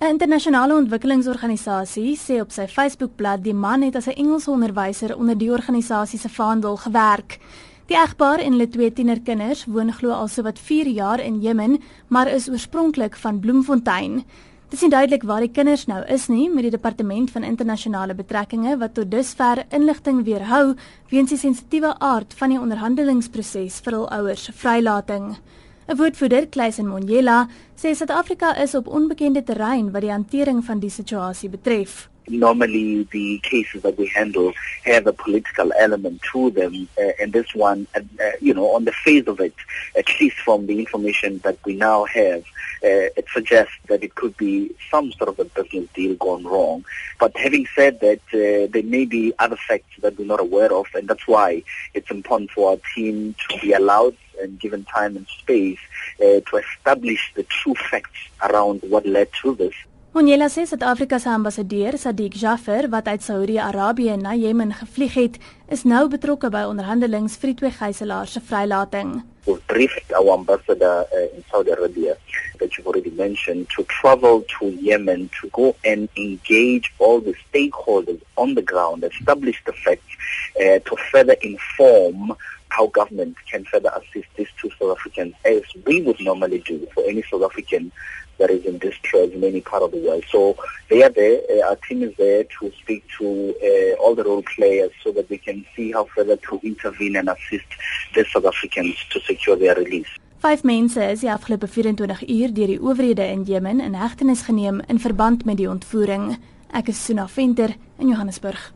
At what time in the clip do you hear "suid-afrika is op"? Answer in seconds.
27.94-28.86